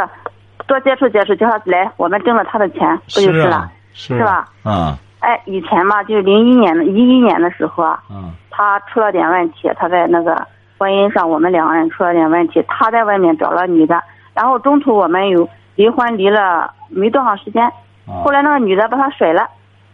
[0.68, 2.80] 多接触接触，叫他来，我们挣了他的钱，
[3.14, 3.58] 不就是了？
[3.58, 4.46] 啊，是是吧？
[4.66, 10.34] 嗯哎，以前嘛，就是零一年的一一年的时候啊，啊他出了点问题，他在那个
[10.78, 14.02] 婚姻上，我们两个人出了点问题，他在外面找了女的，
[14.34, 17.64] 然后中途我们有离婚，离了没多长时间，
[18.08, 19.46] 啊后来那个女的把他甩了，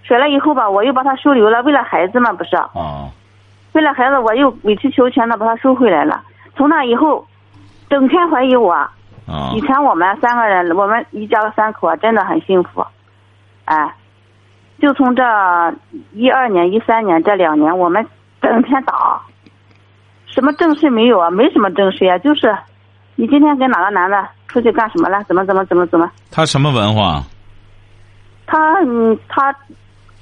[0.08, 2.56] 甩了以后吧，我又把他收留了，为了孩子嘛，不是？
[2.56, 3.10] 啊
[3.74, 6.22] 为了孩子，我又委曲求全的把他收回来了。
[6.56, 7.26] 从那以后，
[7.90, 8.72] 整天怀疑我。
[8.72, 8.92] 啊
[9.56, 12.86] 以前我们三个人，我们一家三口啊，真的很幸福。
[13.66, 13.94] 哎，
[14.80, 15.24] 就从这
[16.14, 18.06] 一二年、一三年这两年，我们
[18.40, 19.20] 整天打，
[20.28, 21.30] 什么正事没有啊？
[21.32, 22.56] 没什么正事呀、就是
[23.16, 25.24] 你今天跟哪个男的出去干什么了？
[25.24, 26.10] 怎么怎么怎么怎么？
[26.32, 27.24] 他什么文化？
[28.46, 29.54] 他嗯，他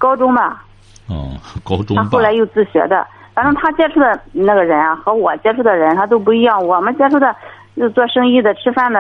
[0.04, 0.62] 高中吧，
[1.08, 1.32] 哦，
[1.64, 2.20] 高中他后。
[2.20, 3.08] 来又自学的。
[3.34, 6.62] 反正他接触的那个人啊，和我接触的人他都不一样。
[6.68, 7.34] 我们接触的，
[7.78, 9.00] 就做生意的、吃饭的，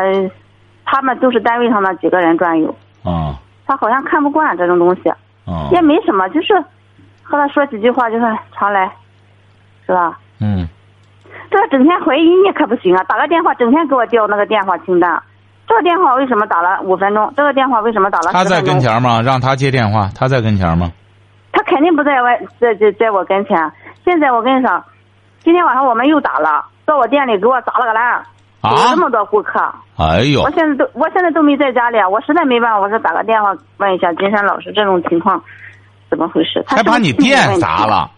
[0.85, 2.73] 他们都是单位上的几个人转悠。
[3.03, 3.35] 啊
[3.67, 5.09] 他好像看不惯这种东西，
[5.45, 6.53] 啊也没什么，就是
[7.21, 8.89] 和他说几句话，就是常来，
[9.85, 10.17] 是吧？
[10.39, 10.65] 嗯
[11.51, 13.03] 这整天怀疑你可不行啊！
[13.03, 15.21] 打个电话，整天给我调那个电话清单。
[15.67, 17.34] 这个电话为什么打了五分钟？
[17.36, 18.62] 这个电话为什么打了他在？
[18.62, 19.21] 跟前吗？
[19.21, 20.91] 让他接电话，他在跟前吗？
[21.52, 23.58] 他肯定不在外，在在在我跟前。
[24.04, 24.84] 现在我跟你说，
[25.43, 28.23] 今天晚上我们又打了，到我店里给我砸了个烂，
[28.63, 28.97] 有啊这！
[28.97, 29.60] 么多顾客。
[29.97, 35.41] 哎呦我，现在都我现在都没在家里，我实在没办法，我说打个电话问一下金山老师这种情况
[36.10, 36.63] 怎么回事？
[36.67, 38.10] 他还把你店砸了。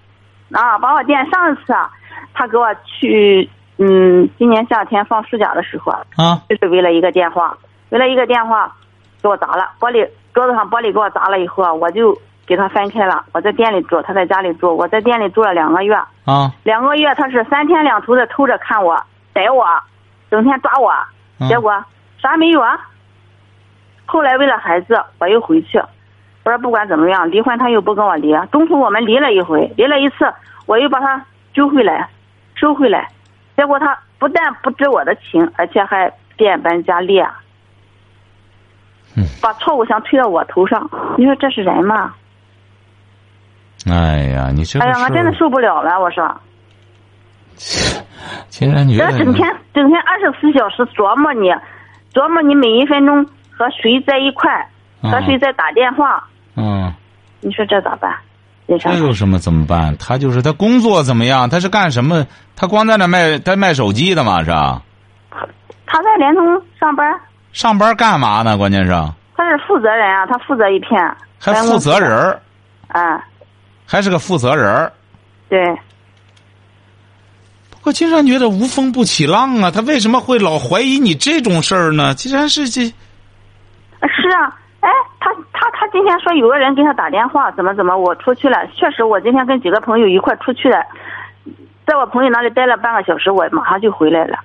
[0.53, 0.77] 啊！
[0.77, 1.89] 把我店上一次啊，
[2.33, 7.57] 他给我去，嗯，今年夏天放暑假的时候啊，啊就是为了一个电话，
[7.89, 8.73] 为了一个电话，
[9.21, 13.25] 给我砸了玻璃，桌子上玻璃给我砸了以后啊，我就给他分开了。
[13.33, 15.93] 我在店里住，他在家里住，我在店里住了两个月，
[16.25, 16.51] 啊！
[16.63, 18.95] 两个月他是三天两头的偷着看我，
[19.33, 19.65] 逮我，
[20.29, 20.93] 整天抓我，
[21.39, 21.83] 嗯结果
[22.21, 22.79] 啥没有啊。
[24.05, 25.79] 后来为了孩子，我又回去，
[26.43, 30.31] 我说不管怎么样，离婚他又不跟我离，中途我们离了一回，离了一次，
[30.65, 32.07] 我又把他揪回来，
[32.53, 33.09] 收回来，
[33.57, 37.41] 结果他不但不知我的情，而且还变本加厉，啊
[39.17, 42.13] 嗯把错误想推到我头上，你说这是人吗？
[43.87, 46.35] 哎呀，你这哎呀，我真的，受不了了，我说。
[48.49, 51.49] 竟然觉得这整天整天二十四小时琢磨你，
[52.13, 54.67] 琢磨你每一分钟和谁在一块儿，
[55.09, 56.93] 和谁在打电话，嗯，
[57.39, 58.13] 你说这咋办？
[58.67, 59.95] 这有什么怎么办？
[59.97, 61.49] 他就是他工作怎么样？
[61.49, 62.25] 他是干什么？
[62.55, 64.81] 他光在那卖他卖手机的嘛是吧？
[65.85, 66.43] 他在联通
[66.79, 67.05] 上班，
[67.53, 68.57] 上班干嘛呢？
[68.57, 68.91] 关键是
[69.37, 70.99] 他是负责人啊，他负责一片，
[71.39, 72.41] 还负责人儿，
[72.87, 73.23] 啊，
[73.85, 74.91] 还是个负责人儿。
[75.47, 75.63] 对，
[77.69, 82.15] 不过金山觉得无风不起浪啊，他为什么会老怀疑你这种事儿呢？
[82.15, 84.55] 既然是这，是啊，哎，
[85.53, 90.77] 他他他今天说有个人给他打电话，怎么怎么，我出去了，确实我今天跟几个朋友一块出去了，
[91.85, 94.37] 在我朋友那里待了半个小时，我马上就回来了。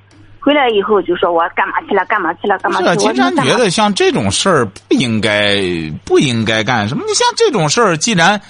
[0.42, 2.92] 回来以后就说我干嘛去了，干嘛去了，干嘛去了。
[2.94, 5.58] 是啊，金山我说干嘛觉得像这种事儿不应该
[6.06, 7.04] 不应该干什么。
[7.06, 8.40] 你像这种事儿，既然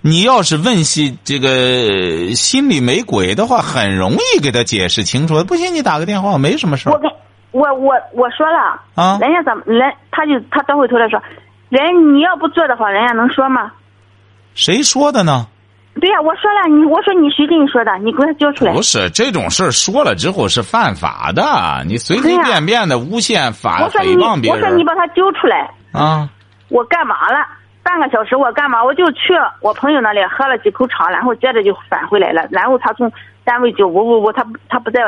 [0.00, 5.42] 你要是问心这个心里没鬼的话，很容易给他解释清楚。
[5.42, 7.10] 不行，你打个电话，没什么事儿我跟
[7.50, 11.20] 我我我说了，啊人家怎么人他就他倒回头来说，
[11.70, 13.72] 人你要不做的话，人家能说吗？
[14.54, 15.46] 谁说的呢？
[16.00, 17.96] 对呀、我说了，你我说你谁跟你说的？
[17.98, 18.82] 你给我交出来不。
[18.82, 21.42] 是这种事儿说了之后是犯法的，
[21.86, 26.28] 你随随便便的诬陷、反诽谤别人我说你把他揪出来，啊。
[26.68, 27.46] 我干嘛了？
[27.82, 28.82] 半个小时我干嘛？
[28.84, 32.46] 我就去我朋友那里喝了几口茶，然后接着就返回来了。
[32.50, 33.10] 然后他从
[33.44, 35.00] 单位就我我我，他他不在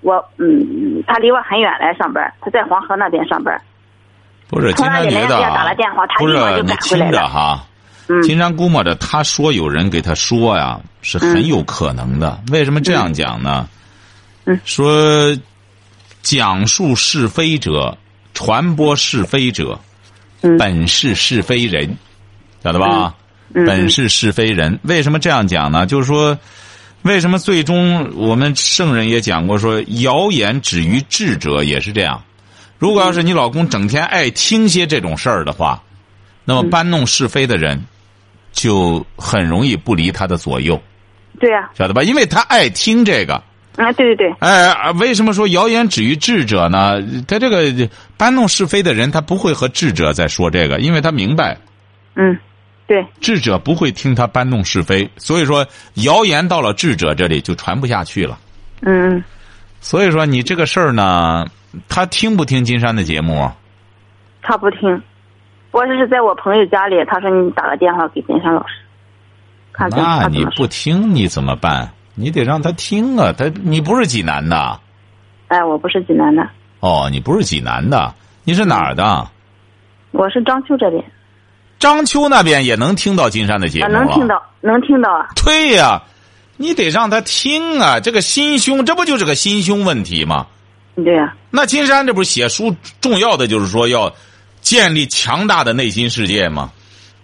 [0.00, 3.60] 我嗯，他离我很远来上班，他在黄河那边上班。
[4.48, 5.38] 不是，从金山觉得
[6.18, 7.66] 不是你听着哈，
[8.08, 12.40] 嗯金山估摸着他说有人给他说呀，是很有可能的。
[12.52, 13.68] 为什么这样讲呢？
[14.44, 15.34] 嗯说
[16.22, 17.96] 讲述是非者，
[18.34, 19.80] 传播是非者，
[20.42, 21.96] 嗯本是是非人，
[22.62, 23.14] 晓得吧？
[23.54, 24.78] 嗯本是是非人。
[24.82, 25.86] 为什么这样讲呢？
[25.86, 26.38] 就是说，
[27.02, 32.22] 为什么最终我们圣人也讲过说，谣言止于智者也是这样。
[32.84, 35.82] 如果要是你老公整天爱听些这种事儿的话，
[36.44, 37.82] 那么搬弄是非的人
[38.52, 40.78] 就很容易不离他的左右，
[41.40, 42.02] 对呀、晓得吧？
[42.02, 43.42] 因为他爱听这个。
[43.76, 47.00] 啊，对对对，哎，啊为什么说谣言止于智者呢？
[47.26, 51.56] 他这个搬弄是非的人，他不会和智者在说这个，因为他明白
[52.16, 52.38] 嗯，
[52.86, 58.38] 对，智者不会听他搬弄是非，所以说谣言到了智者这里就传不下去了。
[58.82, 59.24] 嗯嗯，
[59.80, 61.46] 所以说你这个事儿呢，
[61.88, 63.56] 他听不听金山的节目啊？
[64.42, 65.02] 他不听，
[65.70, 68.74] 我这是在我朋友家里，他说你打个电话给金山老师，
[69.90, 70.66] 那你不。
[70.66, 71.90] 听你怎么办？
[72.14, 73.32] 你得让他听啊！
[73.36, 74.78] 他你不是济南的
[75.48, 76.48] 哎，我不是济南的，
[76.80, 78.14] 哦，你不是济南的，
[78.44, 79.28] 你是哪儿的？
[80.12, 81.04] 我是章丘这边，
[81.78, 84.28] 章丘那边也能听到金山的节啊，目、能听。
[84.28, 85.26] 到，能听到啊。
[85.44, 86.02] 对呀、
[86.56, 87.98] 你得让他听啊！
[87.98, 90.46] 这个心胸，这不就是个心胸问题吗？
[90.96, 94.14] 对呀、那金山这不是写书重要的就是说要
[94.60, 96.70] 建立强大的内心世界吗？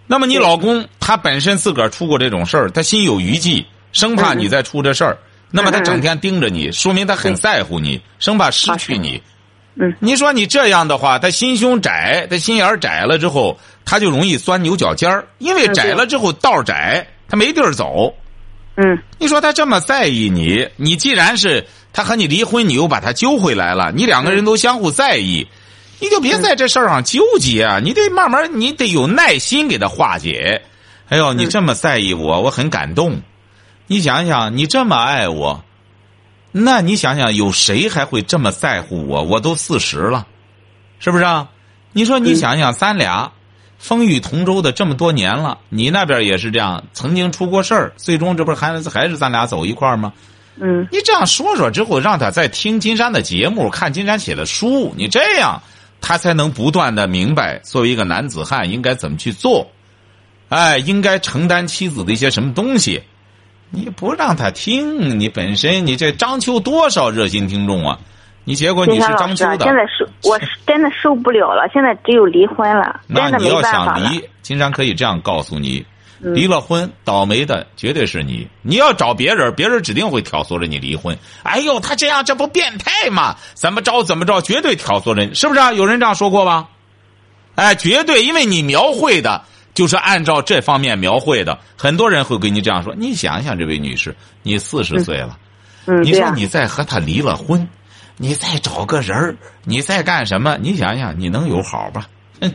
[0.07, 5.17] 那么你老公他本身自个儿出过这种事儿，他心有余悸，生怕你再出这事儿，
[5.53, 9.23] 那么他整天盯着你，说明他很在乎你，生怕失去你。
[9.77, 18.13] 嗯你说你这样的话，他心胸窄，他心眼窄了之后，他就容易钻牛角尖儿，因为嗯窄了之后道窄，他没地儿走。
[18.77, 25.49] 嗯你说他这么在意你，你既然是他和你离婚，你又把他揪回来了，你两个人都相互在意，
[25.99, 27.81] 你就别在这事儿上纠结啊！
[27.83, 30.63] 你得慢慢，你得有耐心给他化解。
[31.09, 33.23] 哎呦，你这么在意我，我很感动。
[33.87, 35.65] 你想想，你这么爱我，
[36.53, 39.25] 那你想想，有谁还会这么在乎我？
[39.25, 40.27] 我都四十了，
[41.01, 41.49] 是不是啊？
[41.93, 43.33] 你说你想想，咱俩
[43.79, 50.13] 风雨同舟的这么多年了，你那边也是这样，曾经出过事儿，最终这不是还还是咱俩走一块儿吗？
[50.61, 55.61] 嗯你这样说说之后，让他再听金山的节目，看金山写的书，你这样
[56.01, 59.67] 他才能不断的明白，作为一个男子汉应该怎么去做，
[60.49, 63.03] 哎，应该承担妻子的一些什么东西。
[63.71, 67.99] 你不让他听，你本身你这章丘多少热心听众啊？
[68.43, 73.63] 你结果你是金山老师啊，章丘的，现在受我是真的受不了了，现在只有离婚了，那你要。
[73.63, 75.85] 想离，金山可以这样告诉你：嗯
[76.21, 78.47] 离了婚，倒霉的绝对是你。
[78.63, 81.17] 你要找别人，别人指定会挑唆着你离婚。
[81.43, 83.37] 哎呦，他这样，这不变态吗？
[83.55, 85.73] 怎么着怎么着，绝对挑唆人，是不是啊？
[85.73, 86.69] 有人这样说过吧？
[87.57, 89.43] 哎，绝对，因为你描绘的
[89.75, 92.95] 就是按照这方面描绘的，很多人会跟你这样说。
[92.95, 95.39] 你想想，这位女士，你四十岁了。
[95.87, 97.67] 嗯，你说你再和他离了婚，
[98.17, 100.59] 你再找个人儿，你再干什么？
[100.61, 102.07] 你想想，你能有好吧？
[102.41, 102.53] 哼，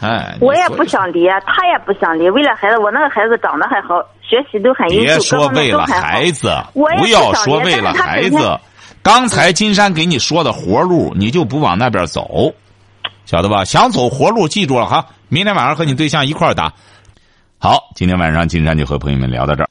[0.00, 2.28] 哎，我也不想离，他也不想离。
[2.30, 8.58] 为了孩子，我那个孩子长得还好，学习都很优秀，别说为了孩子，不要说为了孩子。
[9.02, 12.52] 刚才金山给你说的活路，你就不往那边走，
[13.24, 13.64] 晓得吧？
[13.64, 15.06] 想走活路，记住了哈。
[15.28, 16.72] 明天晚上和你对象一块儿打。
[17.58, 19.68] 好，今天晚上金山就和朋友们聊到这儿。